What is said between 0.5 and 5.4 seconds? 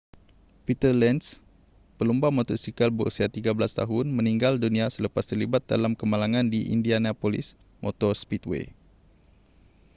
peter lenz pelumba motosikal berusia 13 tahun meninggal dunia selepas